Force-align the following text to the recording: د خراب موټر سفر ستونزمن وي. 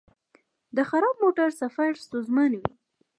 د 0.75 0.77
خراب 0.89 1.15
موټر 1.23 1.49
سفر 1.61 1.89
ستونزمن 2.03 2.51
وي. 2.59 2.69